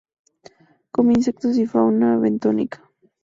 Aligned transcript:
Come 0.91 1.13
insectos 1.13 1.59
y 1.59 1.67
fauna 1.67 2.17
bentónica. 2.17 2.89